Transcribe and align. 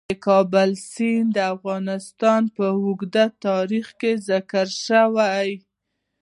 د 0.09 0.13
کابل 0.27 0.69
سیند 0.91 1.29
د 1.33 1.37
افغانستان 1.53 2.41
په 2.55 2.65
اوږده 2.83 3.25
تاریخ 3.47 3.87
کې 3.99 4.11
ذکر 4.29 4.67
شوی. 4.85 5.49